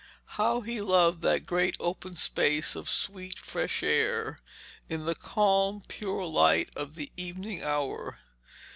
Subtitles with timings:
[0.33, 4.39] How he loved that great open space of sweet fresh air,
[4.89, 8.17] in the calm pure light of the evening hour.